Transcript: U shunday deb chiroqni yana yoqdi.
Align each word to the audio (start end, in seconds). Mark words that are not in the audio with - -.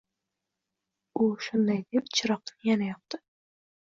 U 1.25 1.27
shunday 1.47 1.83
deb 1.97 2.09
chiroqni 2.19 2.57
yana 2.71 2.89
yoqdi. 2.91 3.21